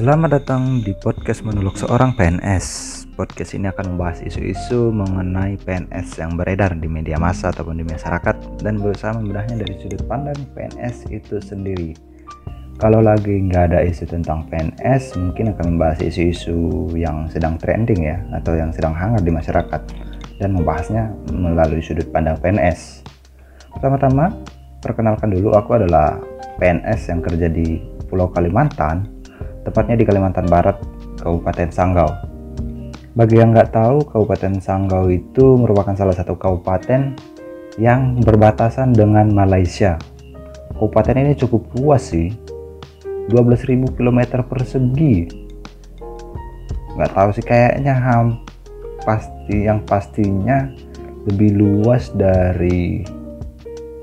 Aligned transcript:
Selamat 0.00 0.32
datang 0.32 0.80
di 0.80 0.96
podcast 0.96 1.44
monolog 1.44 1.76
seorang 1.76 2.16
PNS. 2.16 2.64
Podcast 3.20 3.52
ini 3.52 3.68
akan 3.68 3.92
membahas 3.92 4.24
isu-isu 4.24 4.88
mengenai 4.88 5.60
PNS 5.60 6.24
yang 6.24 6.40
beredar 6.40 6.72
di 6.72 6.88
media 6.88 7.20
massa 7.20 7.52
ataupun 7.52 7.76
di 7.76 7.84
masyarakat 7.84 8.64
dan 8.64 8.80
berusaha 8.80 9.12
membedahnya 9.12 9.60
dari 9.60 9.76
sudut 9.76 10.00
pandang 10.08 10.40
PNS 10.56 11.04
itu 11.12 11.36
sendiri. 11.44 11.92
Kalau 12.80 13.04
lagi 13.04 13.44
nggak 13.44 13.76
ada 13.76 13.84
isu 13.84 14.08
tentang 14.08 14.48
PNS, 14.48 15.20
mungkin 15.20 15.52
akan 15.52 15.76
membahas 15.76 16.00
isu-isu 16.00 16.88
yang 16.96 17.28
sedang 17.28 17.60
trending 17.60 18.00
ya, 18.00 18.24
atau 18.40 18.56
yang 18.56 18.72
sedang 18.72 18.96
hangat 18.96 19.20
di 19.20 19.28
masyarakat 19.36 19.80
dan 20.40 20.56
membahasnya 20.56 21.12
melalui 21.28 21.84
sudut 21.84 22.08
pandang 22.08 22.40
PNS. 22.40 23.04
Pertama-tama, 23.76 24.32
perkenalkan 24.80 25.28
dulu 25.28 25.52
aku 25.52 25.76
adalah 25.76 26.16
PNS 26.56 27.12
yang 27.12 27.20
kerja 27.20 27.52
di 27.52 27.84
Pulau 28.08 28.32
Kalimantan 28.32 29.19
tepatnya 29.64 29.96
di 29.96 30.04
Kalimantan 30.08 30.48
Barat, 30.48 30.80
Kabupaten 31.20 31.68
Sanggau. 31.68 32.10
Bagi 33.12 33.42
yang 33.42 33.50
nggak 33.52 33.74
tahu, 33.74 34.06
Kabupaten 34.06 34.62
Sanggau 34.62 35.10
itu 35.10 35.58
merupakan 35.58 35.92
salah 35.92 36.14
satu 36.14 36.38
kabupaten 36.38 37.18
yang 37.76 38.22
berbatasan 38.22 38.94
dengan 38.94 39.28
Malaysia. 39.34 39.98
Kabupaten 40.74 41.18
ini 41.20 41.32
cukup 41.36 41.66
luas 41.76 42.14
sih, 42.14 42.32
12.000 43.28 43.98
km 43.98 44.20
persegi. 44.46 45.28
Nggak 46.96 47.12
tahu 47.12 47.28
sih 47.36 47.44
kayaknya 47.44 47.94
ham 47.94 48.42
pasti 49.04 49.64
yang 49.64 49.80
pastinya 49.88 50.68
lebih 51.28 51.56
luas 51.56 52.12
dari 52.12 53.04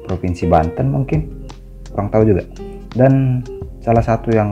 provinsi 0.05 0.47
Banten 0.47 0.87
mungkin 0.89 1.45
kurang 1.91 2.09
tahu 2.13 2.23
juga 2.29 2.43
dan 2.93 3.43
salah 3.81 4.01
satu 4.01 4.31
yang 4.31 4.49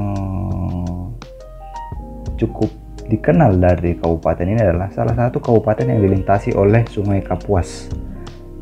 cukup 2.36 2.72
dikenal 3.06 3.60
dari 3.62 3.96
kabupaten 4.00 4.48
ini 4.50 4.60
adalah 4.62 4.90
salah 4.90 5.14
satu 5.14 5.38
kabupaten 5.38 5.86
yang 5.86 6.02
dilintasi 6.02 6.58
oleh 6.58 6.88
Sungai 6.90 7.22
Kapuas. 7.22 7.92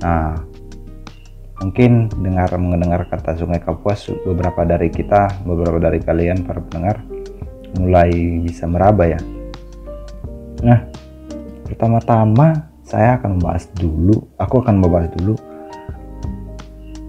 Nah, 0.03 0.35
mungkin 1.63 2.11
dengar 2.19 2.51
mendengar 2.59 3.07
kata 3.07 3.39
Sungai 3.39 3.63
Kapuas 3.63 4.09
beberapa 4.27 4.67
dari 4.67 4.91
kita, 4.91 5.45
beberapa 5.47 5.79
dari 5.79 6.03
kalian 6.03 6.43
para 6.43 6.59
pendengar 6.59 7.01
mulai 7.79 8.11
bisa 8.43 8.67
meraba 8.67 9.07
ya. 9.07 9.21
Nah, 10.61 10.79
pertama-tama 11.65 12.69
saya 12.83 13.15
akan 13.17 13.39
membahas 13.39 13.71
dulu, 13.79 14.27
aku 14.37 14.59
akan 14.59 14.75
membahas 14.83 15.09
dulu 15.15 15.33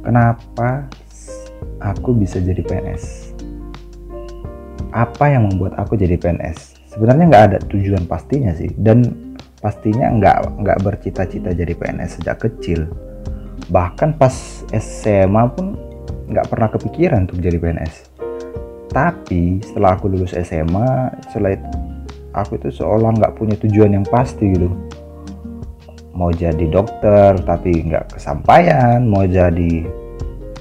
kenapa 0.04 0.84
aku 1.80 2.12
bisa 2.12 2.38
jadi 2.38 2.60
PNS 2.60 3.23
apa 4.94 5.26
yang 5.26 5.50
membuat 5.50 5.74
aku 5.74 5.98
jadi 5.98 6.14
PNS 6.14 6.94
sebenarnya 6.94 7.24
nggak 7.26 7.44
ada 7.50 7.58
tujuan 7.66 8.06
pastinya 8.06 8.54
sih 8.54 8.70
dan 8.78 9.02
pastinya 9.58 10.06
nggak 10.14 10.62
nggak 10.62 10.78
bercita-cita 10.86 11.50
jadi 11.50 11.74
PNS 11.74 12.22
sejak 12.22 12.38
kecil. 12.46 12.86
Bahkan 13.74 14.20
pas 14.20 14.62
SMA 14.70 15.44
pun 15.50 15.74
nggak 16.30 16.46
pernah 16.46 16.68
kepikiran 16.70 17.26
untuk 17.26 17.42
jadi 17.42 17.58
PNS 17.58 18.14
tapi 18.94 19.58
setelah 19.58 19.98
aku 19.98 20.06
lulus 20.06 20.38
SMA 20.38 21.10
setelah 21.26 21.58
itu 21.58 21.68
aku 22.30 22.62
itu 22.62 22.70
seolah 22.70 23.10
nggak 23.18 23.34
punya 23.34 23.58
tujuan 23.58 23.98
yang 23.98 24.06
pasti 24.06 24.54
gitu. 24.54 24.70
Mau 26.14 26.30
jadi 26.30 26.70
dokter 26.70 27.34
tapi 27.42 27.90
nggak 27.90 28.14
kesampaian. 28.14 29.02
Mau 29.02 29.26
jadi 29.26 29.82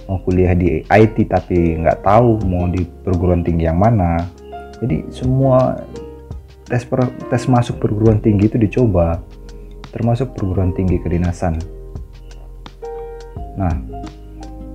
mau 0.07 0.19
kuliah 0.23 0.53
di 0.55 0.83
IT 0.83 1.17
tapi 1.29 1.79
nggak 1.79 2.03
tahu 2.03 2.43
mau 2.47 2.67
di 2.67 2.83
perguruan 2.83 3.43
tinggi 3.43 3.67
yang 3.67 3.79
mana. 3.79 4.23
Jadi 4.83 5.07
semua 5.13 5.79
tes 6.67 6.83
per, 6.83 7.07
tes 7.31 7.43
masuk 7.47 7.79
perguruan 7.79 8.19
tinggi 8.19 8.51
itu 8.51 8.57
dicoba 8.59 9.19
termasuk 9.93 10.33
perguruan 10.35 10.73
tinggi 10.73 10.99
kedinasan. 10.99 11.55
Nah 13.55 13.73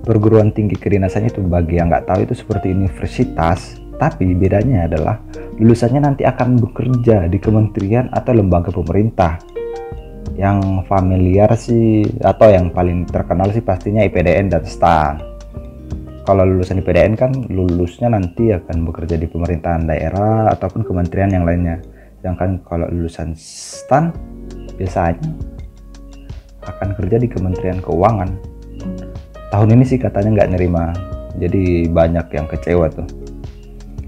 perguruan 0.07 0.49
tinggi 0.49 0.79
kedinasan 0.79 1.29
itu 1.29 1.43
bagi 1.43 1.77
yang 1.77 1.91
nggak 1.91 2.07
tahu 2.09 2.19
itu 2.25 2.33
seperti 2.33 2.71
universitas 2.73 3.77
tapi 3.99 4.31
bedanya 4.31 4.87
adalah 4.87 5.19
lulusannya 5.59 6.01
nanti 6.01 6.23
akan 6.23 6.55
bekerja 6.55 7.27
di 7.27 7.35
kementerian 7.35 8.07
atau 8.15 8.31
lembaga 8.31 8.71
pemerintah 8.71 9.37
yang 10.39 10.87
familiar 10.87 11.51
sih 11.59 12.07
atau 12.23 12.47
yang 12.47 12.71
paling 12.71 13.03
terkenal 13.03 13.51
sih 13.51 13.59
pastinya 13.59 13.99
IPDN 14.07 14.47
dan 14.47 14.63
STAN. 14.63 15.19
Kalau 16.23 16.45
lulusan 16.45 16.79
IPDN 16.79 17.13
kan 17.19 17.31
lulusnya 17.51 18.07
nanti 18.13 18.53
akan 18.53 18.87
bekerja 18.87 19.17
di 19.19 19.27
pemerintahan 19.27 19.83
daerah 19.89 20.47
ataupun 20.53 20.87
kementerian 20.87 21.33
yang 21.33 21.43
lainnya. 21.43 21.81
Sedangkan 22.21 22.61
kalau 22.63 22.87
lulusan 22.87 23.35
STAN 23.35 24.15
biasanya 24.79 25.27
akan 26.69 26.95
kerja 26.95 27.17
di 27.17 27.27
Kementerian 27.27 27.81
Keuangan. 27.81 28.29
Tahun 29.49 29.69
ini 29.73 29.83
sih 29.83 29.97
katanya 29.97 30.39
nggak 30.39 30.51
nerima. 30.55 30.93
Jadi 31.41 31.89
banyak 31.89 32.27
yang 32.35 32.45
kecewa 32.45 32.87
tuh. 32.93 33.07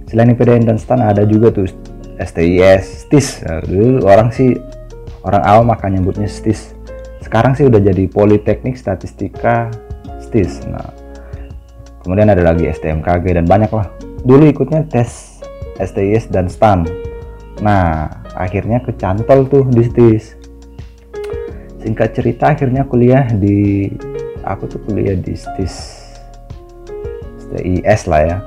Selain 0.07 0.31
IPDN 0.35 0.67
dan 0.67 0.78
STAN 0.78 1.01
ada 1.01 1.23
juga 1.23 1.49
tuh 1.51 1.67
STIS, 2.22 3.07
STIS 3.09 3.41
orang 4.05 4.29
sih 4.29 4.53
orang 5.26 5.44
awam 5.46 5.68
akan 5.74 6.00
nyebutnya 6.00 6.28
STIS 6.30 6.74
sekarang 7.22 7.54
sih 7.54 7.70
udah 7.70 7.80
jadi 7.80 8.09
Politeknik 8.09 8.76
Statistika 8.76 9.70
STIS 10.20 10.66
nah 10.68 10.90
kemudian 12.02 12.34
ada 12.34 12.42
lagi 12.42 12.66
STMKG 12.66 13.38
dan 13.38 13.46
banyak 13.46 13.70
lah. 13.70 13.86
Dulu 14.26 14.50
ikutnya 14.50 14.86
tes 14.90 15.42
STIS 15.78 16.30
dan 16.30 16.50
STAN 16.50 16.86
nah 17.62 18.09
akhirnya 18.34 18.82
kecantol 18.82 19.46
tuh 19.46 19.66
di 19.70 19.86
STIS 19.86 20.42
singkat 21.82 22.14
cerita 22.14 22.53
akhirnya 22.53 22.86
kuliah 22.86 23.26
di 23.30 23.90
aku 24.46 24.70
tuh 24.70 24.82
kuliah 24.86 25.18
di 25.18 25.34
STIS 25.34 25.76
STIS 27.50 28.02
lah 28.09 28.22
ya 28.22 28.38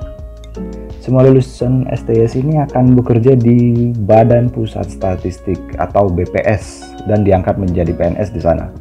semua 1.05 1.21
lulusan 1.21 1.85
STS 1.93 2.33
ini 2.33 2.57
akan 2.65 2.97
bekerja 2.97 3.37
di 3.37 3.93
Badan 3.93 4.49
Pusat 4.49 4.89
Statistik 4.89 5.61
atau 5.77 6.09
BPS 6.09 6.81
dan 7.05 7.21
diangkat 7.21 7.61
menjadi 7.61 7.93
PNS 7.93 8.33
di 8.33 8.41
sana. 8.41 8.73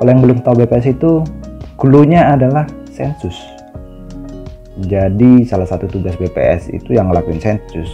Kalau 0.00 0.08
yang 0.08 0.24
belum 0.24 0.40
tahu 0.40 0.64
BPS 0.64 0.96
itu, 0.96 1.20
klunya 1.76 2.32
adalah 2.32 2.64
sensus. 2.88 3.36
Jadi 4.88 5.44
salah 5.44 5.68
satu 5.68 5.84
tugas 5.84 6.16
BPS 6.16 6.72
itu 6.72 6.96
yang 6.96 7.12
ngelakuin 7.12 7.44
sensus. 7.44 7.92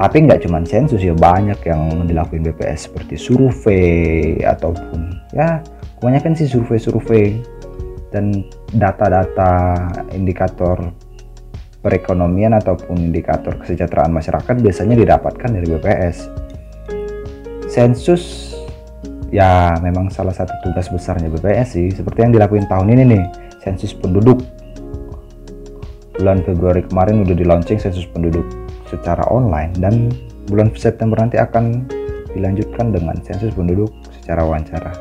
Tapi 0.00 0.24
nggak 0.24 0.48
cuma 0.48 0.64
sensus 0.64 1.04
ya, 1.04 1.12
banyak 1.12 1.60
yang 1.68 2.08
dilakuin 2.08 2.40
BPS 2.48 2.88
seperti 2.88 3.20
survei 3.20 4.40
ataupun 4.40 5.20
ya 5.36 5.60
kebanyakan 6.00 6.32
sih 6.32 6.48
survei-survei 6.48 7.44
dan 8.08 8.40
data-data 8.72 9.76
indikator 10.16 10.80
perekonomian 11.82 12.54
ataupun 12.56 12.96
indikator 13.10 13.58
kesejahteraan 13.58 14.14
masyarakat 14.14 14.54
biasanya 14.62 14.94
didapatkan 14.94 15.50
dari 15.50 15.66
BPS. 15.66 16.30
Sensus 17.66 18.54
ya 19.34 19.74
memang 19.82 20.08
salah 20.08 20.32
satu 20.32 20.54
tugas 20.62 20.86
besarnya 20.88 21.26
BPS 21.26 21.68
sih, 21.74 21.90
seperti 21.90 22.22
yang 22.22 22.32
dilakuin 22.32 22.70
tahun 22.70 22.94
ini 22.94 23.02
nih, 23.18 23.24
sensus 23.58 23.90
penduduk. 23.92 24.38
Bulan 26.16 26.46
Februari 26.46 26.86
kemarin 26.86 27.26
udah 27.26 27.34
di 27.34 27.42
launching 27.42 27.82
sensus 27.82 28.06
penduduk 28.06 28.46
secara 28.86 29.26
online 29.32 29.74
dan 29.82 30.12
bulan 30.46 30.70
September 30.76 31.18
nanti 31.18 31.40
akan 31.40 31.88
dilanjutkan 32.30 32.94
dengan 32.94 33.18
sensus 33.26 33.50
penduduk 33.56 33.90
secara 34.20 34.46
wawancara. 34.46 34.92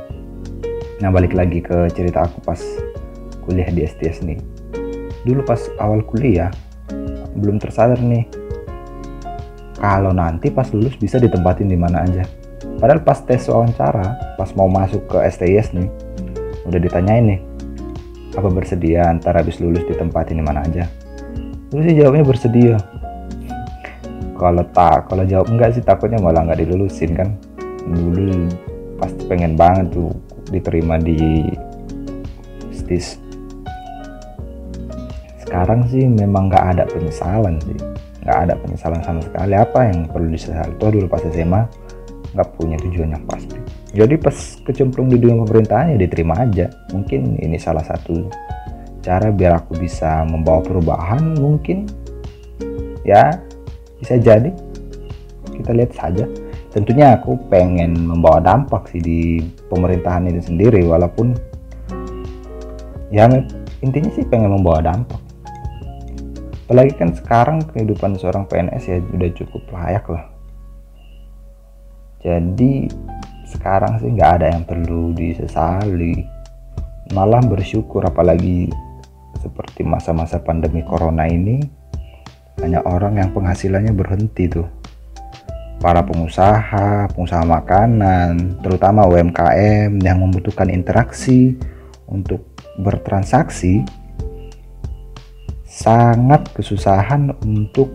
Nah 1.03 1.09
balik 1.13 1.35
lagi 1.35 1.61
ke 1.61 1.91
cerita 1.93 2.25
aku 2.25 2.41
pas 2.41 2.61
kuliah 3.43 3.67
di 3.69 3.83
STS 3.85 4.23
nih. 4.23 4.39
Dulu 5.27 5.45
pas 5.45 5.59
awal 5.77 6.01
kuliah, 6.07 6.49
belum 7.35 7.57
tersadar 7.59 7.99
nih. 7.99 8.27
Kalau 9.81 10.13
nanti 10.13 10.53
pas 10.53 10.69
lulus 10.69 10.93
bisa 10.99 11.17
ditempatin 11.17 11.65
di 11.65 11.77
mana 11.79 12.05
aja. 12.05 12.21
Padahal 12.77 13.01
pas 13.01 13.17
tes 13.21 13.45
wawancara 13.49 14.37
pas 14.37 14.49
mau 14.57 14.69
masuk 14.69 15.05
ke 15.09 15.17
STIS 15.29 15.73
nih 15.73 15.89
udah 16.65 16.77
ditanyain 16.77 17.25
nih 17.25 17.39
apa 18.37 18.47
bersedia 18.47 19.11
antara 19.11 19.43
habis 19.43 19.59
lulus 19.59 19.83
ditempatin 19.89 20.39
di 20.39 20.45
mana 20.45 20.63
aja? 20.63 20.85
Lu 21.73 21.83
sih 21.83 21.97
jawabnya 21.97 22.23
bersedia. 22.23 22.77
Kalau 24.37 24.63
tak 24.73 25.11
kalau 25.11 25.23
jawab 25.27 25.51
enggak 25.53 25.77
sih 25.77 25.83
takutnya 25.83 26.17
malah 26.17 26.47
nggak 26.47 26.61
dilulusin 26.65 27.11
kan? 27.13 27.29
Dulu 27.85 28.49
pasti 29.01 29.21
pengen 29.25 29.57
banget 29.57 29.93
tuh 29.93 30.13
diterima 30.49 31.01
di 31.01 31.49
STIS 32.69 33.30
sekarang 35.51 35.83
sih 35.91 36.07
memang 36.07 36.47
nggak 36.47 36.65
ada 36.79 36.83
penyesalan 36.87 37.59
sih. 37.67 37.75
Nggak 38.23 38.37
ada 38.47 38.53
penyesalan 38.55 39.03
sama 39.03 39.19
sekali. 39.19 39.51
Apa 39.51 39.91
yang 39.91 40.07
perlu 40.07 40.31
disesali 40.31 40.71
itu 40.71 40.85
dulu 40.87 41.11
pas 41.11 41.19
SMA 41.27 41.61
nggak 42.31 42.47
punya 42.55 42.79
tujuan 42.79 43.11
yang 43.11 43.27
pasti 43.27 43.59
jadi 43.91 44.15
pas 44.15 44.55
kecemplung 44.63 45.11
di 45.11 45.19
dunia 45.19 45.43
pemerintahan 45.43 45.91
ya 45.95 45.97
diterima 45.99 46.47
aja. 46.47 46.71
Mungkin 46.95 47.43
ini 47.43 47.59
salah 47.59 47.83
satu 47.83 48.31
cara 49.03 49.27
biar 49.27 49.59
aku 49.59 49.75
bisa 49.75 50.23
membawa 50.23 50.63
perubahan 50.63 51.35
mungkin. 51.35 51.91
Ya 53.03 53.35
bisa 53.99 54.15
jadi. 54.15 54.55
Kita 55.51 55.75
lihat 55.75 55.91
saja. 55.91 56.23
Tentunya 56.71 57.19
aku 57.19 57.35
pengen 57.51 58.07
membawa 58.07 58.39
dampak 58.39 58.87
sih 58.95 59.03
di 59.03 59.43
pemerintahan 59.67 60.31
ini 60.31 60.39
sendiri 60.39 60.87
walaupun 60.87 61.35
ya 63.11 63.27
intinya 63.83 64.07
sih 64.15 64.23
pengen 64.23 64.55
membawa 64.55 64.79
dampak 64.79 65.19
apalagi 66.71 66.95
kan 66.95 67.11
sekarang 67.11 67.67
kehidupan 67.75 68.15
seorang 68.15 68.47
PNS 68.47 68.83
ya 68.87 69.03
udah 69.03 69.29
cukup 69.35 69.59
layak 69.75 70.07
lah. 70.07 70.23
Jadi 72.23 72.87
sekarang 73.43 73.99
sih 73.99 74.07
nggak 74.15 74.31
ada 74.39 74.55
yang 74.55 74.63
perlu 74.63 75.11
disesali. 75.11 76.23
Malah 77.11 77.43
bersyukur 77.43 78.07
apalagi 78.07 78.71
seperti 79.43 79.83
masa-masa 79.83 80.39
pandemi 80.39 80.79
corona 80.87 81.27
ini 81.27 81.59
banyak 82.55 82.87
orang 82.87 83.19
yang 83.19 83.35
penghasilannya 83.35 83.91
berhenti 83.91 84.47
tuh. 84.47 84.71
Para 85.83 86.07
pengusaha, 86.07 87.11
pengusaha 87.11 87.43
makanan, 87.43 88.63
terutama 88.63 89.03
UMKM 89.11 89.99
yang 89.99 90.23
membutuhkan 90.23 90.71
interaksi 90.71 91.59
untuk 92.07 92.47
bertransaksi 92.79 93.83
sangat 95.81 96.45
kesusahan 96.53 97.33
untuk 97.41 97.89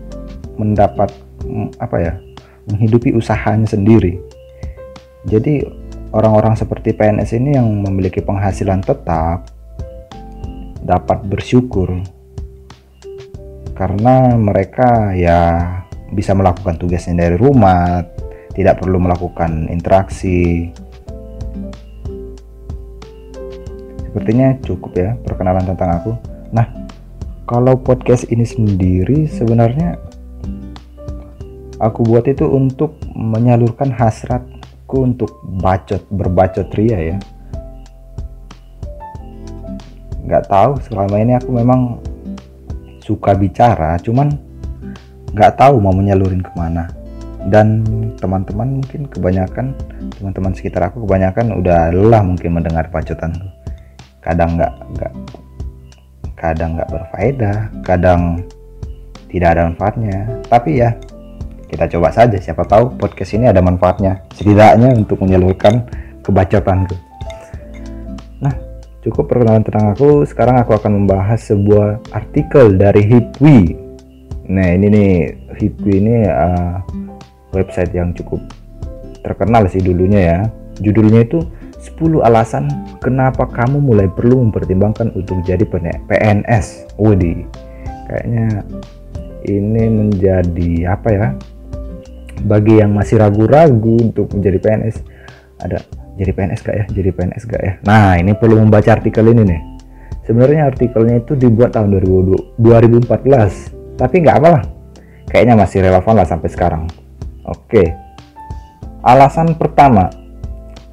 mendapat 0.59 1.15
mm, 1.47 1.79
apa 1.79 1.97
ya 2.03 2.13
menghidupi 2.67 3.15
usahanya 3.15 3.71
sendiri. 3.71 4.19
Jadi 5.31 5.63
orang-orang 6.11 6.59
seperti 6.59 6.91
PNS 6.95 7.39
ini 7.39 7.55
yang 7.55 7.71
memiliki 7.71 8.19
penghasilan 8.19 8.83
tetap 8.83 9.47
dapat 10.83 11.19
bersyukur 11.27 11.99
karena 13.75 14.35
mereka 14.39 15.13
ya 15.13 15.39
bisa 16.15 16.33
melakukan 16.33 16.79
tugasnya 16.79 17.29
dari 17.29 17.37
rumah, 17.37 18.03
tidak 18.55 18.81
perlu 18.81 19.03
melakukan 19.03 19.69
interaksi. 19.69 20.71
Sepertinya 24.01 24.57
cukup 24.65 24.93
ya 24.97 25.11
perkenalan 25.21 25.67
tentang 25.69 25.91
aku. 26.01 26.13
Nah, 26.57 26.86
kalau 27.47 27.79
podcast 27.79 28.27
ini 28.35 28.43
sendiri 28.43 29.31
sebenarnya 29.31 29.95
aku 31.79 32.03
buat 32.03 32.27
itu 32.27 32.43
untuk 32.43 32.99
menyalurkan 33.15 33.95
hasratku 33.95 35.07
untuk 35.07 35.31
bacot, 35.63 36.03
berbacot 36.11 36.67
ria 36.75 37.15
ya. 37.15 37.19
Gak 40.27 40.51
tahu 40.51 40.83
selama 40.91 41.23
ini 41.23 41.39
aku 41.39 41.55
memang 41.55 42.03
suka 42.99 43.39
bicara, 43.39 43.95
cuman 44.03 44.35
nggak 45.31 45.55
tahu 45.55 45.79
mau 45.79 45.95
menyalurin 45.95 46.43
ke 46.43 46.51
mana 46.59 46.91
dan 47.53 47.87
teman-teman 48.19 48.83
mungkin 48.83 49.07
kebanyakan 49.07 49.77
teman-teman 50.19 50.51
sekitar 50.57 50.91
aku 50.91 51.05
kebanyakan 51.07 51.61
udah 51.61 51.93
lelah 51.95 52.25
mungkin 52.25 52.57
mendengar 52.57 52.89
pacotan 52.89 53.37
kadang 54.25 54.57
nggak 54.57 54.73
nggak 54.97 55.13
kadang 56.37 56.77
nggak 56.77 56.93
berfaedah 56.93 57.59
kadang 57.83 58.45
tidak 59.33 59.49
ada 59.57 59.63
manfaatnya. 59.73 60.19
Tapi 60.47 60.71
ya 60.79 60.95
kita 61.67 61.91
coba 61.99 62.15
saja 62.15 62.39
siapa 62.39 62.63
tahu 62.63 62.95
podcast 62.95 63.35
ini 63.35 63.51
ada 63.51 63.65
manfaatnya. 63.65 64.23
Setidaknya 64.37 64.95
untuk 64.95 65.25
menyalurkan 65.25 65.83
kebacotanku. 66.23 66.95
Nah 68.45 68.55
cukup 69.03 69.27
perkenalan 69.27 69.67
tentang 69.67 69.97
aku. 69.97 70.23
Sekarang 70.29 70.61
aku 70.61 70.77
akan 70.77 71.03
membahas 71.03 71.41
sebuah 71.43 72.15
artikel 72.15 72.79
dari 72.79 73.03
Hipwi 73.03 73.87
Nah 74.47 74.67
ini 74.79 74.87
nih 74.87 75.11
Hipwi 75.59 75.93
ini 75.99 76.15
uh, 76.27 76.79
website 77.51 77.91
yang 77.95 78.15
cukup 78.15 78.39
terkenal 79.27 79.67
sih 79.67 79.83
dulunya 79.83 80.21
ya. 80.23 80.39
Judulnya 80.79 81.27
itu 81.27 81.43
10 81.95 82.27
alasan 82.27 82.67
kenapa 82.99 83.47
kamu 83.47 83.79
mulai 83.79 84.11
perlu 84.11 84.43
mempertimbangkan 84.49 85.15
untuk 85.15 85.39
jadi 85.47 85.63
PNS. 85.63 86.99
Wudi, 86.99 87.47
kayaknya 88.11 88.67
ini 89.47 89.85
menjadi 89.87 90.71
apa 90.91 91.09
ya? 91.15 91.27
Bagi 92.43 92.83
yang 92.83 92.93
masih 92.93 93.23
ragu-ragu 93.23 94.03
untuk 94.03 94.35
menjadi 94.35 94.59
PNS, 94.59 94.97
ada 95.63 95.81
jadi 96.19 96.33
PNS 96.35 96.61
gak 96.67 96.77
ya? 96.77 96.85
Jadi 96.91 97.11
PNS 97.15 97.43
gak 97.47 97.63
ya? 97.63 97.73
Nah 97.87 98.19
ini 98.19 98.35
perlu 98.35 98.59
membaca 98.59 98.93
artikel 98.93 99.25
ini 99.31 99.47
nih. 99.47 99.61
Sebenarnya 100.27 100.75
artikelnya 100.75 101.23
itu 101.23 101.39
dibuat 101.39 101.79
tahun 101.79 101.95
2014 102.59 102.59
tapi 103.97 104.21
nggak 104.21 104.37
apalah, 104.37 104.63
kayaknya 105.31 105.55
masih 105.57 105.81
relevan 105.81 106.15
lah 106.21 106.29
sampai 106.29 106.51
sekarang. 106.53 106.85
Oke, 107.49 107.95
alasan 109.01 109.57
pertama, 109.57 110.13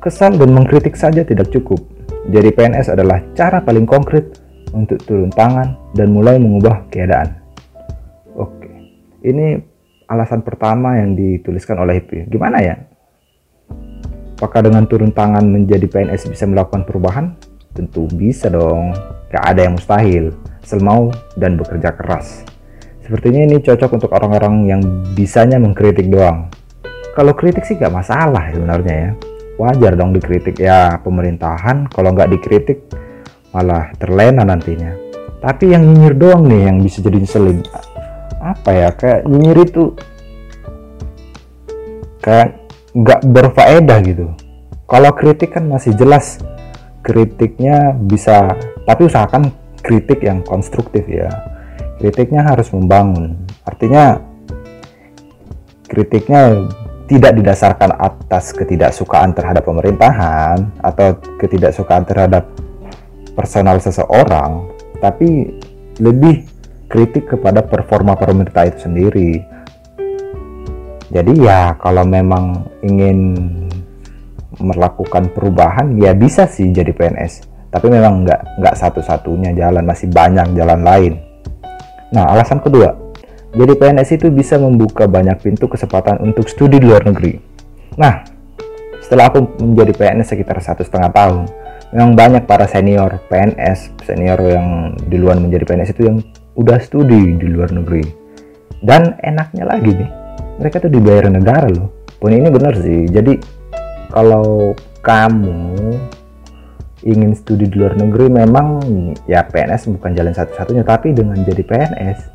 kesal 0.03 0.35
dan 0.35 0.51
mengkritik 0.51 0.99
saja 0.99 1.23
tidak 1.23 1.47
cukup. 1.55 1.79
Jadi 2.27 2.51
PNS 2.51 2.91
adalah 2.91 3.23
cara 3.31 3.63
paling 3.63 3.87
konkret 3.87 4.43
untuk 4.75 4.99
turun 5.07 5.31
tangan 5.31 5.79
dan 5.95 6.11
mulai 6.11 6.35
mengubah 6.35 6.83
keadaan. 6.91 7.39
Oke, 8.35 8.67
ini 9.23 9.55
alasan 10.11 10.43
pertama 10.43 10.99
yang 10.99 11.15
dituliskan 11.15 11.79
oleh 11.79 12.03
IP. 12.03 12.27
Gimana 12.27 12.59
ya? 12.59 12.75
Apakah 14.35 14.59
dengan 14.67 14.83
turun 14.91 15.15
tangan 15.15 15.47
menjadi 15.47 15.87
PNS 15.87 16.27
bisa 16.27 16.43
melakukan 16.43 16.83
perubahan? 16.83 17.31
Tentu 17.71 18.11
bisa 18.11 18.51
dong. 18.51 18.91
Gak 19.31 19.43
ada 19.55 19.65
yang 19.65 19.79
mustahil, 19.79 20.35
selmau 20.67 21.15
dan 21.39 21.55
bekerja 21.55 21.95
keras. 21.95 22.43
Sepertinya 23.01 23.43
ini 23.43 23.63
cocok 23.63 23.99
untuk 23.99 24.11
orang-orang 24.11 24.67
yang 24.67 24.81
bisanya 25.15 25.57
mengkritik 25.57 26.11
doang. 26.11 26.51
Kalau 27.15 27.31
kritik 27.35 27.63
sih 27.63 27.79
gak 27.79 27.91
masalah 27.93 28.51
sebenarnya 28.51 28.95
ya. 28.95 29.11
Wajar 29.59 29.93
dong 29.93 30.13
dikritik 30.13 30.57
ya 30.57 30.97
pemerintahan. 31.01 31.89
Kalau 31.91 32.09
nggak 32.13 32.29
dikritik 32.33 32.89
malah 33.53 33.93
terlena 34.01 34.41
nantinya. 34.41 34.93
Tapi 35.43 35.75
yang 35.75 35.83
nyinyir 35.85 36.15
doang 36.15 36.47
nih 36.47 36.71
yang 36.71 36.77
bisa 36.81 37.03
jadi 37.03 37.17
ngeselin. 37.19 37.59
Apa 38.41 38.69
ya 38.73 38.89
kayak 38.95 39.27
nyinyir 39.29 39.57
itu 39.67 39.83
kayak 42.23 42.57
nggak 42.95 43.21
berfaedah 43.27 43.99
gitu. 44.07 44.27
Kalau 44.89 45.11
kritik 45.15 45.55
kan 45.55 45.67
masih 45.67 45.93
jelas 45.95 46.39
kritiknya 47.03 47.91
bisa, 47.97 48.55
tapi 48.87 49.11
usahakan 49.11 49.51
kritik 49.83 50.23
yang 50.23 50.39
konstruktif 50.47 51.03
ya 51.11 51.27
kritiknya 51.99 52.47
harus 52.47 52.71
membangun 52.71 53.35
artinya 53.67 54.17
kritiknya 55.91 56.71
tidak 57.07 57.35
didasarkan 57.35 57.99
atas 57.99 58.55
ketidaksukaan 58.55 59.35
terhadap 59.35 59.67
pemerintahan 59.67 60.71
atau 60.79 61.19
ketidaksukaan 61.39 62.07
terhadap 62.07 62.47
personal 63.35 63.81
seseorang 63.83 64.71
tapi 65.03 65.51
lebih 65.99 66.47
kritik 66.87 67.27
kepada 67.27 67.65
performa 67.65 68.13
pemerintah 68.13 68.69
itu 68.69 68.87
sendiri. 68.87 69.41
Jadi 71.13 71.33
ya 71.43 71.75
kalau 71.77 72.07
memang 72.07 72.65
ingin 72.81 73.35
melakukan 74.61 75.33
perubahan 75.33 75.97
ya 75.97 76.13
bisa 76.13 76.45
sih 76.45 76.69
jadi 76.69 76.93
PNS 76.93 77.49
tapi 77.73 77.89
memang 77.89 78.21
nggak 78.21 78.61
nggak 78.61 78.75
satu-satunya 78.77 79.57
jalan 79.57 79.81
masih 79.81 80.07
banyak 80.13 80.53
jalan 80.53 80.81
lain. 80.85 81.13
Nah, 82.13 82.29
alasan 82.29 82.61
kedua, 82.61 82.93
jadi 83.53 83.73
PNS 83.77 84.17
itu 84.17 84.33
bisa 84.33 84.57
membuka 84.57 85.05
banyak 85.05 85.37
pintu 85.37 85.69
kesempatan 85.69 86.17
untuk 86.25 86.49
studi 86.49 86.81
di 86.81 86.89
luar 86.89 87.05
negeri. 87.05 87.37
Nah, 88.01 88.25
setelah 88.97 89.29
aku 89.29 89.45
menjadi 89.61 89.93
PNS 89.93 90.33
sekitar 90.33 90.57
satu 90.57 90.81
setengah 90.81 91.13
tahun, 91.13 91.45
memang 91.93 92.17
banyak 92.17 92.43
para 92.49 92.65
senior 92.65 93.21
PNS, 93.29 93.93
senior 94.09 94.41
yang 94.41 94.97
di 95.05 95.21
luar 95.21 95.37
menjadi 95.37 95.69
PNS 95.69 95.93
itu 95.93 96.01
yang 96.09 96.17
udah 96.57 96.81
studi 96.81 97.37
di 97.37 97.45
luar 97.45 97.69
negeri. 97.69 98.01
Dan 98.81 99.21
enaknya 99.21 99.69
lagi 99.69 100.01
nih, 100.01 100.09
mereka 100.57 100.81
tuh 100.81 100.89
dibayar 100.89 101.29
negara 101.29 101.69
loh. 101.69 101.93
Pun 102.17 102.33
ini 102.33 102.49
benar 102.49 102.73
sih. 102.81 103.05
Jadi 103.05 103.37
kalau 104.09 104.73
kamu 105.05 105.93
ingin 107.05 107.37
studi 107.37 107.69
di 107.69 107.77
luar 107.77 107.93
negeri 107.99 108.33
memang 108.33 108.81
ya 109.29 109.45
PNS 109.45 109.91
bukan 109.99 110.15
jalan 110.15 110.31
satu-satunya 110.31 110.87
tapi 110.87 111.11
dengan 111.11 111.35
jadi 111.43 111.59
PNS 111.59 112.32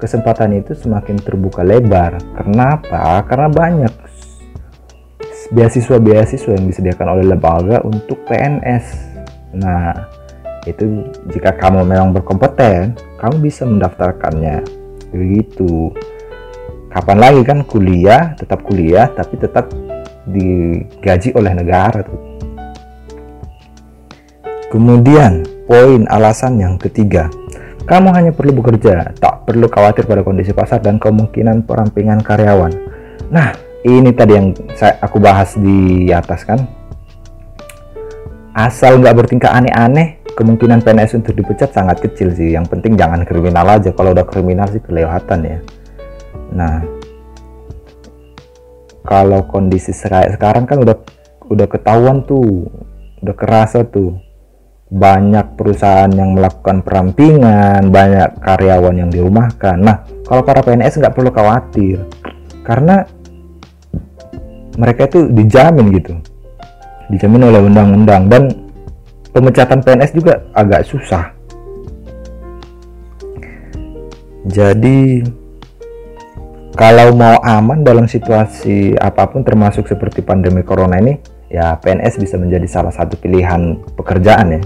kesempatan 0.00 0.56
itu 0.56 0.72
semakin 0.72 1.20
terbuka 1.20 1.60
lebar. 1.60 2.16
Kenapa? 2.34 3.20
Karena 3.28 3.52
banyak 3.52 3.92
beasiswa-beasiswa 5.50 6.56
yang 6.56 6.66
disediakan 6.70 7.06
oleh 7.18 7.24
lembaga 7.26 7.82
untuk 7.82 8.22
PNS 8.30 9.10
nah 9.50 10.06
itu 10.62 11.10
jika 11.34 11.58
kamu 11.58 11.82
memang 11.82 12.14
berkompeten 12.14 12.94
kamu 13.18 13.50
bisa 13.50 13.66
mendaftarkannya. 13.66 14.62
Begitu. 15.10 15.90
Kapan 16.90 17.18
lagi 17.18 17.42
kan 17.42 17.66
kuliah 17.66 18.38
tetap 18.38 18.62
kuliah 18.62 19.10
tapi 19.10 19.34
tetap 19.42 19.68
digaji 20.30 21.34
oleh 21.34 21.52
negara 21.54 22.06
tuh. 22.06 22.20
Kemudian, 24.70 25.42
poin 25.66 26.06
alasan 26.06 26.62
yang 26.62 26.78
ketiga, 26.78 27.26
kamu 27.90 28.14
hanya 28.14 28.30
perlu 28.30 28.54
bekerja, 28.62 29.18
tak 29.18 29.50
perlu 29.50 29.66
khawatir 29.66 30.06
pada 30.06 30.22
kondisi 30.22 30.54
pasar 30.54 30.78
dan 30.78 31.02
kemungkinan 31.02 31.66
perampingan 31.66 32.22
karyawan. 32.22 32.70
Nah, 33.34 33.50
ini 33.82 34.14
tadi 34.14 34.38
yang 34.38 34.54
saya 34.78 34.94
aku 35.02 35.18
bahas 35.18 35.58
di 35.58 36.06
atas 36.14 36.46
kan. 36.46 36.62
Asal 38.54 39.02
nggak 39.02 39.26
bertingkah 39.26 39.50
aneh-aneh, 39.50 40.22
kemungkinan 40.38 40.86
PNS 40.86 41.18
untuk 41.18 41.34
dipecat 41.34 41.74
sangat 41.74 41.98
kecil 41.98 42.30
sih. 42.30 42.54
Yang 42.54 42.78
penting 42.78 42.94
jangan 42.94 43.26
kriminal 43.26 43.66
aja. 43.66 43.90
Kalau 43.90 44.14
udah 44.14 44.22
kriminal 44.22 44.70
sih 44.70 44.78
kelewatan 44.78 45.40
ya. 45.42 45.58
Nah, 46.54 46.86
kalau 49.02 49.50
kondisi 49.50 49.90
sekarang 49.90 50.62
kan 50.62 50.78
udah 50.78 50.94
udah 51.50 51.66
ketahuan 51.66 52.22
tuh, 52.22 52.70
udah 53.18 53.34
kerasa 53.34 53.82
tuh 53.82 54.29
banyak 54.90 55.54
perusahaan 55.54 56.10
yang 56.10 56.34
melakukan 56.34 56.82
perampingan, 56.82 57.94
banyak 57.94 58.42
karyawan 58.42 59.06
yang 59.06 59.10
dirumahkan. 59.10 59.78
Nah, 59.78 60.02
kalau 60.26 60.42
para 60.42 60.66
PNS 60.66 60.98
nggak 60.98 61.14
perlu 61.14 61.30
khawatir, 61.30 62.02
karena 62.66 63.06
mereka 64.74 65.06
itu 65.06 65.30
dijamin 65.30 65.94
gitu, 65.94 66.18
dijamin 67.06 67.54
oleh 67.54 67.62
undang-undang 67.62 68.26
dan 68.26 68.50
pemecatan 69.30 69.78
PNS 69.78 70.10
juga 70.10 70.42
agak 70.58 70.82
susah. 70.82 71.38
Jadi 74.50 75.22
kalau 76.74 77.14
mau 77.14 77.38
aman 77.46 77.86
dalam 77.86 78.10
situasi 78.10 78.98
apa 78.98 79.30
pun 79.30 79.46
termasuk 79.46 79.86
seperti 79.86 80.26
pandemi 80.26 80.66
corona 80.66 80.98
ini, 80.98 81.14
ya 81.46 81.78
PNS 81.78 82.18
bisa 82.18 82.34
menjadi 82.42 82.66
salah 82.66 82.90
satu 82.90 83.14
pilihan 83.14 83.78
pekerjaan 83.94 84.58
ya 84.58 84.62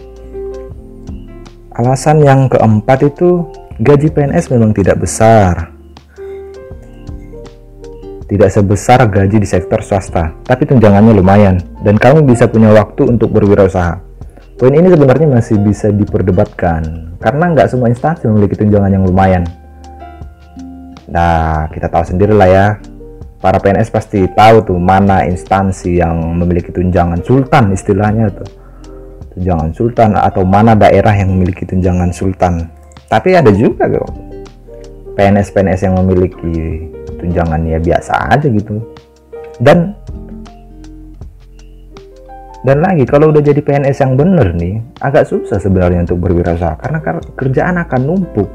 Alasan 1.74 2.22
yang 2.22 2.46
keempat 2.46 3.02
itu 3.02 3.50
gaji 3.82 4.14
PNS 4.14 4.46
memang 4.54 4.70
tidak 4.70 5.02
besar. 5.02 5.74
Tidak 8.30 8.46
sebesar 8.46 9.10
gaji 9.10 9.42
di 9.42 9.48
sektor 9.48 9.82
swasta, 9.82 10.38
tapi 10.46 10.70
tunjangannya 10.70 11.10
lumayan 11.18 11.58
dan 11.82 11.98
kamu 11.98 12.30
bisa 12.30 12.46
punya 12.46 12.70
waktu 12.70 13.10
untuk 13.10 13.34
berwirausaha. 13.34 13.98
Poin 14.54 14.70
ini 14.70 14.86
sebenarnya 14.86 15.26
masih 15.26 15.58
bisa 15.66 15.90
diperdebatkan 15.90 17.10
karena 17.18 17.44
nggak 17.50 17.66
semua 17.66 17.90
instansi 17.90 18.30
memiliki 18.30 18.54
tunjangan 18.54 18.94
yang 18.94 19.02
lumayan. 19.02 19.42
Nah, 21.10 21.66
kita 21.74 21.90
tahu 21.90 22.06
sendiri 22.06 22.38
lah 22.38 22.48
ya, 22.54 22.66
para 23.42 23.58
PNS 23.58 23.90
pasti 23.90 24.30
tahu 24.30 24.62
tuh 24.62 24.78
mana 24.78 25.26
instansi 25.26 25.98
yang 25.98 26.38
memiliki 26.38 26.70
tunjangan 26.70 27.18
sultan 27.26 27.74
istilahnya 27.74 28.30
tuh 28.30 28.63
tunjangan 29.34 29.70
sultan 29.74 30.14
atau 30.14 30.46
mana 30.46 30.78
daerah 30.78 31.12
yang 31.12 31.34
memiliki 31.34 31.66
tunjangan 31.66 32.14
sultan. 32.14 32.70
Tapi 33.10 33.34
ada 33.34 33.50
juga 33.50 33.90
kok 33.90 34.10
PNS-PNS 35.14 35.80
yang 35.86 35.94
memiliki 36.02 36.88
tunjangan 37.18 37.60
ya 37.66 37.78
biasa 37.78 38.12
aja 38.34 38.46
gitu. 38.46 38.78
Dan 39.58 39.94
dan 42.64 42.80
lagi 42.80 43.04
kalau 43.04 43.28
udah 43.28 43.44
jadi 43.44 43.60
PNS 43.60 44.00
yang 44.00 44.16
bener 44.16 44.56
nih 44.56 44.80
agak 45.04 45.28
susah 45.28 45.60
sebenarnya 45.60 46.08
untuk 46.08 46.16
berwirausaha 46.24 46.80
karena 46.80 46.98
kerjaan 47.36 47.76
akan 47.76 48.00
numpuk. 48.02 48.48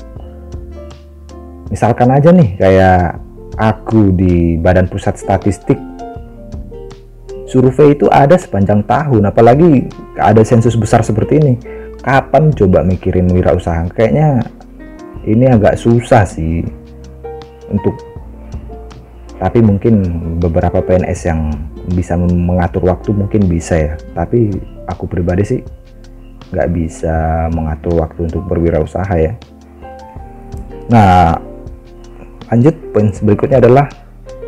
Misalkan 1.70 2.10
aja 2.10 2.34
nih 2.34 2.58
kayak 2.58 3.22
aku 3.62 4.10
di 4.18 4.58
Badan 4.58 4.90
Pusat 4.90 5.16
Statistik 5.22 5.78
survei 7.50 7.98
itu 7.98 8.06
ada 8.10 8.38
sepanjang 8.38 8.86
tahun 8.86 9.30
apalagi 9.30 9.90
ada 10.20 10.44
sensus 10.44 10.76
besar 10.76 11.02
seperti 11.02 11.40
ini. 11.40 11.54
Kapan 12.00 12.52
coba 12.56 12.84
mikirin 12.84 13.28
wirausaha? 13.32 13.88
Kayaknya 13.92 14.44
ini 15.28 15.46
agak 15.48 15.76
susah 15.76 16.24
sih 16.24 16.64
untuk 17.68 17.96
tapi 19.40 19.64
mungkin 19.64 20.04
beberapa 20.40 20.84
PNS 20.84 21.20
yang 21.32 21.52
bisa 21.96 22.20
mengatur 22.20 22.84
waktu 22.88 23.16
mungkin 23.16 23.48
bisa 23.48 23.76
ya. 23.76 23.94
Tapi 24.16 24.52
aku 24.88 25.08
pribadi 25.08 25.44
sih 25.48 25.62
nggak 26.50 26.70
bisa 26.76 27.48
mengatur 27.52 28.00
waktu 28.04 28.28
untuk 28.28 28.44
berwirausaha 28.48 29.16
ya. 29.16 29.34
Nah 30.92 31.36
lanjut 32.50 32.76
poin 32.92 33.14
berikutnya 33.22 33.62
adalah 33.62 33.88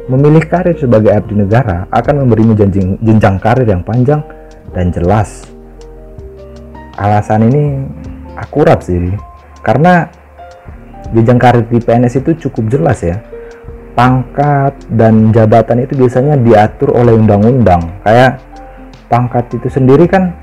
Memilih 0.09 0.49
karir 0.49 0.73
sebagai 0.75 1.13
abdi 1.13 1.37
negara 1.37 1.85
akan 1.93 2.25
memberimu 2.25 2.57
jenjang, 2.57 2.97
jenjang 3.05 3.37
karir 3.37 3.69
yang 3.69 3.85
panjang 3.85 4.25
dan 4.73 4.89
jelas. 4.89 5.45
Alasan 7.01 7.49
ini 7.49 7.81
akurat 8.37 8.85
sih, 8.85 9.09
karena 9.65 10.05
jenjang 11.09 11.41
karir 11.41 11.65
di 11.65 11.81
PNS 11.81 12.21
itu 12.21 12.47
cukup 12.47 12.69
jelas 12.69 13.01
ya. 13.01 13.17
Pangkat 13.97 14.77
dan 14.93 15.33
jabatan 15.33 15.81
itu 15.81 15.97
biasanya 15.97 16.37
diatur 16.37 16.93
oleh 16.93 17.17
undang-undang. 17.17 17.89
Kayak 18.05 18.39
pangkat 19.09 19.49
itu 19.57 19.67
sendiri 19.67 20.05
kan 20.05 20.37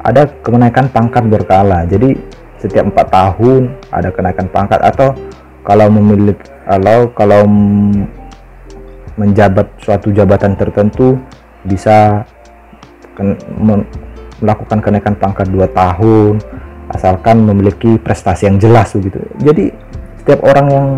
ada 0.00 0.30
kenaikan 0.40 0.88
pangkat 0.88 1.26
berkala. 1.28 1.84
Jadi 1.84 2.16
setiap 2.56 2.88
empat 2.88 3.06
tahun 3.10 3.74
ada 3.92 4.08
kenaikan 4.14 4.48
pangkat 4.48 4.80
atau 4.80 5.12
kalau 5.66 5.92
memiliki 5.92 6.48
kalau 6.64 7.12
kalau 7.12 7.42
menjabat 9.20 9.68
suatu 9.82 10.08
jabatan 10.14 10.56
tertentu 10.56 11.20
bisa 11.68 12.24
melakukan 14.40 14.80
kenaikan 14.80 15.14
pangkat 15.16 15.48
2 15.52 15.70
tahun 15.70 16.34
asalkan 16.90 17.46
memiliki 17.46 18.00
prestasi 18.02 18.50
yang 18.50 18.58
jelas 18.58 18.92
begitu. 18.96 19.22
Jadi 19.40 19.70
setiap 20.20 20.40
orang 20.42 20.66
yang 20.68 20.88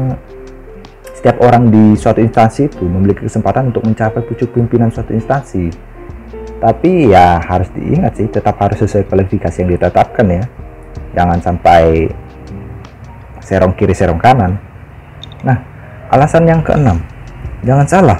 setiap 1.12 1.38
orang 1.44 1.70
di 1.70 1.94
suatu 1.94 2.18
instansi 2.18 2.66
itu 2.66 2.82
memiliki 2.82 3.28
kesempatan 3.28 3.70
untuk 3.70 3.86
mencapai 3.86 4.24
pucuk 4.26 4.50
pimpinan 4.50 4.90
suatu 4.90 5.14
instansi. 5.14 5.70
Tapi 6.58 7.10
ya 7.10 7.42
harus 7.42 7.70
diingat 7.74 8.18
sih 8.18 8.26
tetap 8.30 8.58
harus 8.58 8.78
sesuai 8.82 9.06
kualifikasi 9.06 9.62
yang 9.62 9.70
ditetapkan 9.74 10.26
ya. 10.26 10.44
Jangan 11.14 11.38
sampai 11.42 12.08
serong 13.42 13.74
kiri 13.74 13.92
serong 13.92 14.22
kanan. 14.22 14.56
Nah, 15.42 15.58
alasan 16.14 16.46
yang 16.46 16.62
keenam, 16.62 17.02
Jangan 17.62 17.86
salah, 17.86 18.18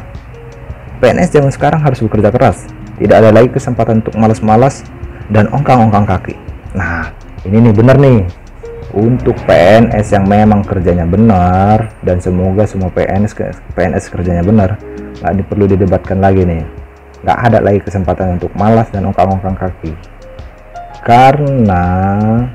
PNS 1.02 1.34
zaman 1.34 1.50
sekarang 1.50 1.82
harus 1.82 1.98
bekerja 1.98 2.30
keras. 2.30 2.70
Tidak 3.02 3.10
ada 3.10 3.34
lagi 3.34 3.50
kesempatan 3.50 3.98
untuk 4.06 4.14
malas-malas 4.14 4.86
dan 5.32 5.48
ongkang-ongkang 5.48 6.04
kaki. 6.04 6.36
Nah, 6.76 7.08
ini 7.48 7.68
nih 7.68 7.74
bener 7.74 7.96
nih. 7.98 8.20
Untuk 8.92 9.32
PNS 9.48 10.12
yang 10.12 10.28
memang 10.28 10.60
kerjanya 10.60 11.08
benar 11.08 11.96
dan 12.04 12.20
semoga 12.20 12.68
semua 12.68 12.92
PNS 12.92 13.32
PNS 13.72 14.12
kerjanya 14.12 14.44
benar, 14.44 14.76
nggak 15.24 15.48
perlu 15.48 15.64
didebatkan 15.64 16.20
lagi 16.20 16.44
nih. 16.44 16.60
Nggak 17.24 17.38
ada 17.48 17.58
lagi 17.64 17.80
kesempatan 17.80 18.36
untuk 18.36 18.52
malas 18.52 18.92
dan 18.92 19.08
ongkang-ongkang 19.08 19.56
kaki. 19.56 19.96
Karena 21.00 21.84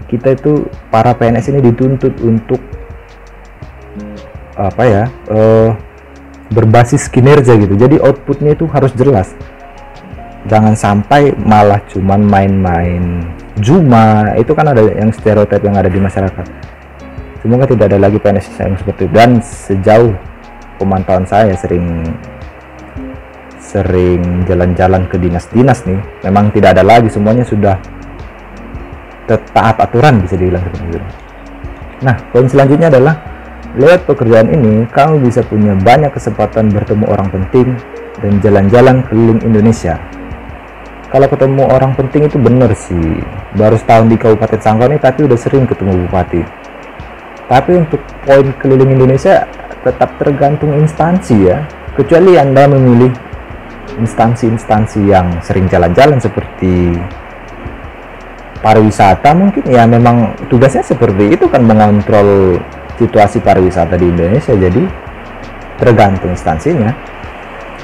kita 0.05 0.37
itu 0.37 0.69
para 0.93 1.17
PNS 1.17 1.49
ini 1.57 1.59
dituntut 1.73 2.13
untuk 2.21 2.61
apa 4.53 4.83
ya? 4.85 5.03
Uh, 5.25 5.73
berbasis 6.51 7.11
kinerja 7.11 7.59
gitu 7.59 7.75
jadi 7.75 7.99
outputnya 7.99 8.55
itu 8.55 8.65
harus 8.71 8.91
jelas 8.95 9.35
jangan 10.45 10.77
sampai 10.77 11.33
malah 11.41 11.81
cuman 11.89 12.21
main-main. 12.21 13.25
Juma 13.57 14.37
itu 14.37 14.53
kan 14.53 14.69
ada 14.69 14.85
yang 14.85 15.09
stereotip 15.09 15.65
yang 15.65 15.73
ada 15.73 15.89
di 15.89 15.97
masyarakat. 15.97 16.45
Semoga 17.41 17.65
tidak 17.65 17.89
ada 17.89 17.97
lagi 17.97 18.21
PNS 18.21 18.53
yang 18.61 18.77
seperti 18.77 19.09
itu. 19.09 19.13
Dan 19.13 19.41
sejauh 19.41 20.13
pemantauan 20.77 21.25
saya 21.25 21.57
sering 21.57 22.05
sering 23.57 24.47
jalan-jalan 24.47 25.09
ke 25.11 25.19
dinas-dinas 25.19 25.83
nih 25.89 25.97
memang 26.29 26.53
tidak 26.53 26.77
ada 26.77 26.85
lagi. 26.85 27.09
Semuanya 27.09 27.41
sudah 27.41 27.75
taat 29.27 29.81
aturan 29.81 30.21
bisa 30.21 30.37
dibilang 30.37 30.61
seperti 30.61 30.85
itu. 30.93 30.99
Nah 32.05 32.15
poin 32.29 32.45
selanjutnya 32.45 32.93
adalah 32.93 33.37
Lewat 33.77 34.09
pekerjaan 34.09 34.49
ini, 34.49 34.89
kamu 34.89 35.21
bisa 35.21 35.45
punya 35.45 35.77
banyak 35.77 36.09
kesempatan 36.09 36.73
bertemu 36.73 37.05
orang 37.13 37.29
penting 37.29 37.77
dan 38.17 38.41
jalan-jalan 38.41 39.05
keliling 39.05 39.37
Indonesia. 39.45 40.01
Kalau 41.07 41.27
ketemu 41.31 41.63
orang 41.71 41.95
penting 41.95 42.27
itu 42.27 42.35
bener 42.35 42.67
sih, 42.75 43.23
baru 43.55 43.79
setahun 43.79 44.11
di 44.11 44.19
Kabupaten 44.19 44.59
Sangkoni 44.59 44.99
tapi 44.99 45.23
udah 45.23 45.39
sering 45.39 45.63
ketemu 45.63 46.03
bupati. 46.03 46.43
Tapi 47.47 47.71
untuk 47.79 48.03
poin 48.27 48.47
keliling 48.59 48.91
Indonesia 48.99 49.47
tetap 49.87 50.19
tergantung 50.19 50.75
instansi 50.75 51.47
ya, 51.47 51.63
kecuali 51.95 52.35
Anda 52.35 52.67
memilih 52.67 53.15
instansi-instansi 54.03 54.99
yang 55.07 55.39
sering 55.39 55.71
jalan-jalan 55.71 56.19
seperti 56.19 56.99
pariwisata 58.59 59.31
mungkin. 59.31 59.63
Ya 59.63 59.87
memang 59.87 60.35
tugasnya 60.51 60.83
seperti 60.83 61.39
itu 61.39 61.47
kan 61.47 61.63
mengontrol 61.63 62.59
situasi 62.99 63.39
pariwisata 63.39 63.95
di 63.95 64.11
Indonesia. 64.11 64.51
Jadi 64.51 64.83
tergantung 65.79 66.35
instansinya. 66.35 66.91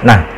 Nah 0.04 0.33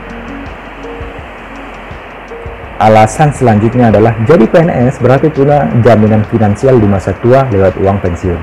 alasan 2.86 3.34
selanjutnya 3.34 3.90
adalah 3.90 4.14
jadi 4.30 4.46
PNS 4.46 5.02
berarti 5.02 5.34
punya 5.34 5.66
jaminan 5.82 6.22
finansial 6.30 6.78
di 6.78 6.86
masa 6.86 7.18
tua 7.18 7.50
lewat 7.50 7.74
uang 7.82 7.98
pensiun. 7.98 8.38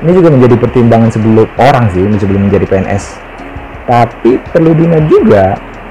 Ini 0.00 0.12
juga 0.16 0.32
menjadi 0.32 0.56
pertimbangan 0.56 1.12
sebelum 1.12 1.48
orang 1.60 1.92
sih 1.92 2.04
sebelum 2.16 2.48
menjadi 2.48 2.64
PNS 2.64 3.34
tapi 3.84 4.40
perlu 4.48 4.72
diingat 4.72 5.04
juga 5.12 5.44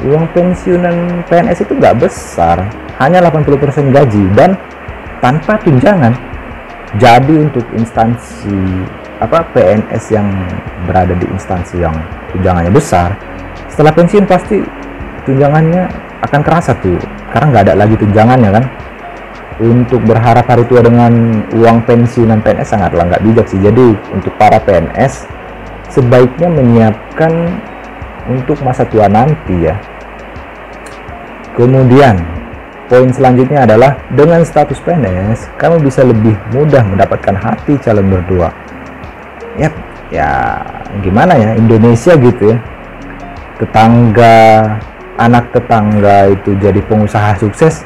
uang 0.04 0.26
pensiunan 0.34 1.24
PNS 1.30 1.64
itu 1.64 1.74
nggak 1.78 2.02
besar 2.02 2.66
hanya 2.98 3.22
80% 3.30 3.94
gaji 3.94 4.24
dan 4.34 4.58
tanpa 5.22 5.58
tunjangan. 5.62 6.14
Jadi 7.02 7.42
untuk 7.42 7.66
instansi 7.74 8.54
apa 9.18 9.42
PNS 9.56 10.04
yang 10.14 10.30
berada 10.86 11.16
di 11.18 11.26
instansi 11.26 11.82
yang 11.82 11.96
tunjangannya 12.36 12.70
besar 12.74 13.16
setelah 13.72 13.94
pensiun 13.96 14.30
pasti 14.30 14.62
tunjangannya 15.26 15.90
akan 16.24 16.42
kerasa 16.42 16.72
tuh 16.80 16.98
karena 17.36 17.46
nggak 17.52 17.64
ada 17.70 17.76
lagi 17.76 17.96
tunjangannya 18.00 18.50
kan? 18.50 18.66
Untuk 19.62 20.02
berharap 20.02 20.50
hari 20.50 20.66
tua 20.66 20.82
dengan 20.82 21.46
uang 21.54 21.86
pensiunan 21.86 22.42
PNS 22.42 22.74
sangatlah 22.74 23.06
nggak 23.06 23.24
bijak 23.28 23.46
sih. 23.46 23.62
Jadi 23.62 23.94
untuk 24.10 24.34
para 24.40 24.58
PNS 24.58 25.30
sebaiknya 25.94 26.50
menyiapkan 26.50 27.32
untuk 28.34 28.58
masa 28.66 28.88
tua 28.88 29.06
nanti 29.06 29.70
ya. 29.70 29.78
Kemudian 31.54 32.18
poin 32.90 33.14
selanjutnya 33.14 33.70
adalah 33.70 34.02
dengan 34.10 34.42
status 34.42 34.82
PNS 34.82 35.54
kamu 35.62 35.86
bisa 35.86 36.02
lebih 36.02 36.34
mudah 36.50 36.82
mendapatkan 36.82 37.38
hati 37.38 37.78
calon 37.78 38.10
berdua 38.10 38.50
ya 39.58 39.70
ya 40.14 40.30
gimana 41.02 41.34
ya? 41.38 41.58
Indonesia 41.58 42.14
gitu 42.18 42.54
ya. 42.54 42.58
Tetangga 43.58 44.36
anak 45.18 45.54
tetangga 45.54 46.34
itu 46.34 46.58
jadi 46.58 46.80
pengusaha 46.86 47.38
sukses 47.38 47.86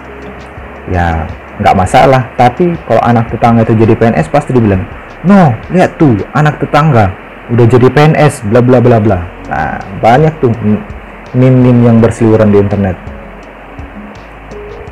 ya 0.91 1.27
nggak 1.59 1.75
masalah. 1.77 2.29
Tapi 2.39 2.75
kalau 2.87 3.01
anak 3.03 3.31
tetangga 3.33 3.65
itu 3.67 3.73
jadi 3.75 3.93
PNS 3.97 4.27
pasti 4.31 4.51
dibilang 4.53 4.83
no 5.25 5.55
lihat 5.73 5.97
tuh 5.97 6.15
anak 6.37 6.61
tetangga 6.61 7.11
udah 7.51 7.65
jadi 7.65 7.87
PNS 7.89 8.47
bla 8.47 8.61
bla 8.63 8.79
bla 8.79 8.97
bla. 9.01 9.19
Nah 9.49 9.79
banyak 9.99 10.33
tuh 10.39 10.51
meme-meme 11.35 11.87
yang 11.87 11.97
berseliweran 11.99 12.51
di 12.51 12.59
internet. 12.59 12.95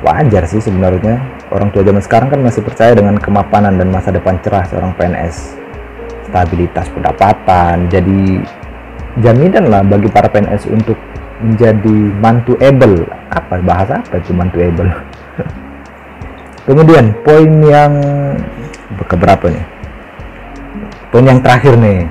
Wajar 0.03 0.43
sih 0.45 0.61
sebenarnya. 0.61 1.17
Orang 1.53 1.69
tua 1.69 1.85
zaman 1.85 2.01
sekarang 2.01 2.27
kan 2.33 2.41
masih 2.41 2.65
percaya 2.65 2.97
dengan 2.97 3.15
kemapanan 3.21 3.77
dan 3.77 3.87
masa 3.93 4.09
depan 4.09 4.35
cerah 4.41 4.65
seorang 4.65 4.91
PNS 4.97 5.65
stabilitas 6.35 6.89
pendapatan 6.91 7.87
jadi 7.87 8.43
jaminan 9.23 9.71
lah 9.71 9.81
bagi 9.85 10.11
para 10.11 10.27
PNS 10.27 10.67
untuk 10.67 10.99
menjadi 11.45 11.97
mantu 12.17 12.57
able 12.57 13.05
apa 13.29 13.61
bahasa 13.61 14.01
apa 14.01 14.17
itu 14.17 14.33
mantu 14.33 14.57
able 14.65 14.89
kemudian 16.65 17.13
poin 17.21 17.51
yang 17.61 17.93
keberapa 19.03 19.51
nih? 19.51 19.65
Poin 21.13 21.25
yang 21.25 21.39
terakhir 21.43 21.75
nih. 21.75 22.07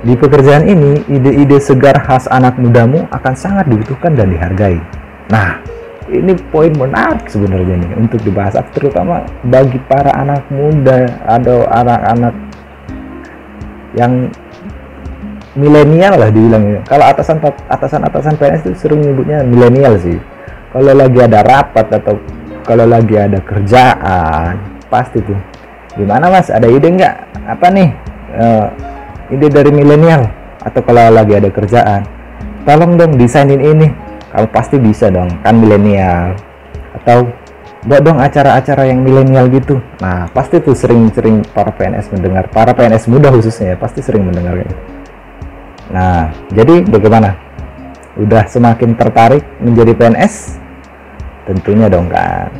Di 0.00 0.16
pekerjaan 0.16 0.64
ini 0.64 1.04
ide-ide 1.12 1.60
segar 1.60 2.00
khas 2.00 2.24
anak 2.32 2.56
mudamu 2.56 3.04
akan 3.12 3.34
sangat 3.36 3.68
dibutuhkan 3.68 4.16
dan 4.16 4.32
dihargai. 4.32 4.80
Nah 5.28 5.60
ini 6.08 6.32
poin 6.48 6.72
menarik 6.72 7.28
sebenarnya 7.28 7.76
nih 7.84 7.92
untuk 8.00 8.18
dibahas 8.24 8.56
terutama 8.72 9.28
bagi 9.44 9.76
para 9.86 10.10
anak 10.16 10.42
muda 10.48 11.04
atau 11.28 11.68
anak-anak 11.68 12.34
yang 13.92 14.32
milenial 15.58 16.14
lah 16.14 16.30
dibilang 16.30 16.86
kalau 16.86 17.10
atasan 17.10 17.42
atasan 17.66 18.00
atasan 18.06 18.34
PNS 18.38 18.62
itu 18.70 18.76
sering 18.78 19.02
nyebutnya 19.02 19.42
milenial 19.42 19.98
sih. 19.98 20.18
Kalau 20.70 20.94
lagi 20.94 21.18
ada 21.18 21.42
rapat 21.42 21.86
atau 21.90 22.14
kalau 22.62 22.86
lagi 22.86 23.18
ada 23.18 23.42
kerjaan 23.42 24.54
pasti 24.86 25.18
tuh. 25.18 25.38
Gimana 25.98 26.30
mas? 26.30 26.46
Ada 26.54 26.70
ide 26.70 26.86
nggak? 26.94 27.14
Apa 27.50 27.66
nih? 27.74 27.90
Uh, 28.38 28.66
ide 29.34 29.50
dari 29.50 29.74
milenial? 29.74 30.30
Atau 30.62 30.86
kalau 30.86 31.10
lagi 31.10 31.34
ada 31.34 31.50
kerjaan? 31.50 32.06
Tolong 32.62 32.94
dong 32.94 33.18
desainin 33.18 33.58
ini. 33.58 33.90
Kalau 34.30 34.46
pasti 34.46 34.78
bisa 34.78 35.10
dong 35.10 35.26
kan 35.42 35.58
milenial. 35.58 36.38
Atau 36.94 37.34
buat 37.90 38.06
dong 38.06 38.22
acara-acara 38.22 38.86
yang 38.86 39.02
milenial 39.02 39.50
gitu. 39.50 39.82
Nah 39.98 40.30
pasti 40.30 40.62
tuh 40.62 40.78
sering-sering 40.78 41.42
para 41.50 41.74
PNS 41.74 42.14
mendengar. 42.14 42.46
Para 42.46 42.70
PNS 42.70 43.10
muda 43.10 43.34
khususnya 43.34 43.74
ya 43.74 43.76
pasti 43.82 43.98
sering 43.98 44.22
mendengar 44.22 44.54
gitu 44.62 44.99
nah 45.90 46.30
jadi 46.54 46.86
bagaimana? 46.86 47.34
Udah 48.18 48.46
semakin 48.46 48.98
tertarik 48.98 49.46
menjadi 49.62 49.94
PNS 49.94 50.60
tentunya 51.46 51.90
dong 51.90 52.06
kan 52.06 52.52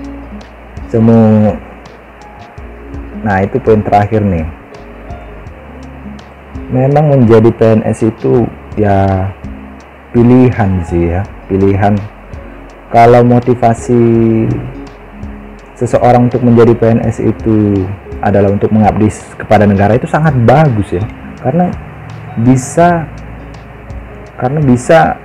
semua 0.90 1.54
nah 3.20 3.38
itu 3.44 3.60
poin 3.60 3.84
terakhir 3.84 4.24
nih. 4.24 4.46
Memang 6.70 7.18
menjadi 7.18 7.50
PNS 7.50 7.98
itu 8.08 8.46
ya 8.78 9.28
pilihan 10.14 10.70
sih 10.86 11.14
ya 11.14 11.22
pilihan. 11.46 11.94
Kalau 12.90 13.22
motivasi 13.22 14.02
seseorang 15.78 16.26
untuk 16.26 16.42
menjadi 16.42 16.74
PNS 16.74 17.22
itu 17.22 17.86
adalah 18.20 18.52
untuk 18.52 18.68
mengabdi 18.68 19.08
kepada 19.38 19.64
negara 19.64 19.96
itu 19.96 20.04
sangat 20.04 20.36
bagus 20.44 20.92
ya 20.92 21.04
karena 21.40 21.72
bisa 22.44 23.08
karena 24.40 24.60
bisa 24.64 25.20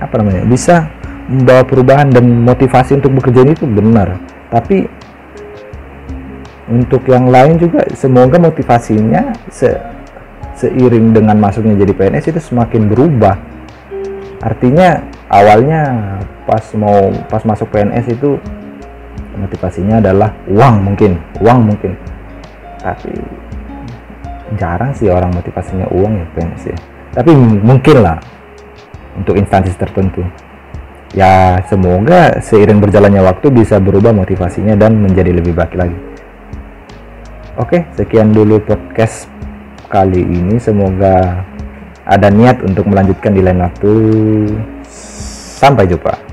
apa 0.00 0.14
namanya 0.16 0.48
bisa 0.48 0.88
membawa 1.28 1.68
perubahan 1.68 2.08
dan 2.08 2.24
motivasi 2.48 2.96
untuk 2.96 3.20
bekerja 3.20 3.44
itu 3.44 3.68
benar. 3.68 4.16
Tapi 4.48 4.88
untuk 6.72 7.04
yang 7.04 7.28
lain 7.28 7.60
juga 7.60 7.84
semoga 7.92 8.40
motivasinya 8.40 9.36
se 9.52 9.68
seiring 10.56 11.12
dengan 11.12 11.36
masuknya 11.36 11.76
jadi 11.76 11.92
PNS 11.92 12.24
itu 12.32 12.40
semakin 12.40 12.88
berubah. 12.88 13.36
Artinya 14.40 15.04
awalnya 15.28 15.82
pas 16.48 16.64
mau 16.72 17.12
pas 17.28 17.44
masuk 17.44 17.68
PNS 17.68 18.16
itu 18.16 18.40
motivasinya 19.36 20.00
adalah 20.00 20.32
uang 20.48 20.74
mungkin 20.88 21.20
uang 21.44 21.58
mungkin. 21.68 21.92
Tapi 22.80 23.12
jarang 24.56 24.96
sih 24.96 25.12
orang 25.12 25.36
motivasinya 25.36 25.84
uang 25.92 26.12
ya 26.16 26.26
PNS 26.32 26.64
ya. 26.72 26.78
Tapi 27.12 27.32
mungkin 27.36 27.96
lah 28.00 28.16
untuk 29.18 29.38
instansi 29.38 29.74
tertentu. 29.76 30.22
Ya 31.14 31.62
semoga 31.70 32.42
seiring 32.42 32.82
berjalannya 32.82 33.22
waktu 33.22 33.46
bisa 33.54 33.78
berubah 33.78 34.10
motivasinya 34.10 34.74
dan 34.74 34.98
menjadi 34.98 35.30
lebih 35.30 35.54
baik 35.54 35.78
lagi. 35.78 35.98
Oke 37.54 37.86
sekian 37.94 38.34
dulu 38.34 38.58
podcast 38.64 39.30
kali 39.86 40.26
ini. 40.26 40.58
Semoga 40.58 41.46
ada 42.02 42.28
niat 42.34 42.66
untuk 42.66 42.90
melanjutkan 42.90 43.30
di 43.30 43.46
lain 43.46 43.62
waktu. 43.62 43.92
Sampai 45.54 45.86
jumpa 45.86 46.23